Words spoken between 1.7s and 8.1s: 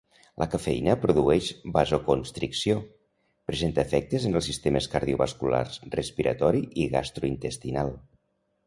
vasoconstricció; presenta efectes en els sistemes cardiovasculars, respiratori i gastrointestinal.